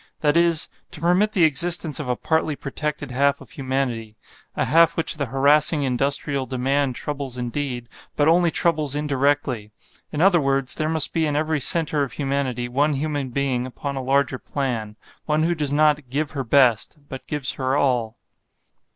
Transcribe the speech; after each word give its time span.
That 0.21 0.35
is, 0.35 0.67
to 0.89 0.99
permit 0.99 1.33
the 1.33 1.43
existence 1.43 1.99
of 1.99 2.09
a 2.09 2.15
partly 2.15 2.55
protected 2.55 3.11
half 3.11 3.39
of 3.39 3.51
humanity; 3.51 4.15
a 4.55 4.65
half 4.65 4.97
which 4.97 5.17
the 5.17 5.27
harassing 5.27 5.83
industrial 5.83 6.47
demand 6.47 6.95
troubles 6.95 7.37
indeed, 7.37 7.87
but 8.15 8.27
only 8.27 8.49
troubles 8.49 8.95
indirectly. 8.95 9.69
In 10.11 10.19
other 10.19 10.41
words, 10.41 10.73
there 10.73 10.89
must 10.89 11.13
be 11.13 11.27
in 11.27 11.35
every 11.35 11.59
center 11.59 12.01
of 12.01 12.13
humanity 12.13 12.67
one 12.67 12.93
human 12.93 13.29
being 13.29 13.67
upon 13.67 13.95
a 13.95 14.01
larger 14.01 14.39
plan; 14.39 14.97
one 15.27 15.43
who 15.43 15.53
does 15.53 15.71
not 15.71 16.09
"give 16.09 16.31
her 16.31 16.43
best," 16.43 16.97
but 17.07 17.27
gives 17.27 17.51
her 17.51 17.75
all. 17.77 18.17